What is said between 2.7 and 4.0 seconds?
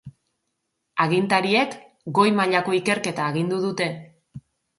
ikerketa agindu dute.